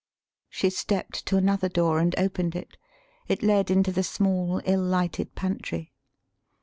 She 0.49 0.71
stepped 0.71 1.27
to 1.27 1.37
another 1.37 1.69
door 1.69 1.99
and 1.99 2.15
opened 2.17 2.55
it. 2.55 2.75
[It 3.27 3.43
led 3.43 3.69
into 3.69 3.91
the 3.91 4.01
small, 4.01 4.59
ill 4.65 4.81
lighted 4.81 5.35
pantry. 5.35 5.93